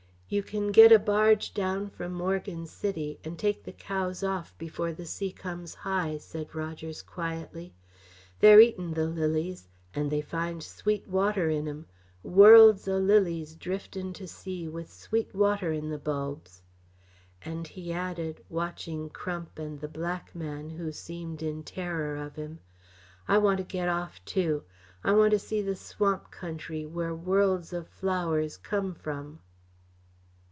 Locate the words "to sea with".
14.13-14.89